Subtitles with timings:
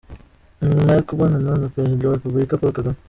[0.59, 2.99] Ni nyuma yo kubonana na Perezida wa Repubulika, Paul Kagame.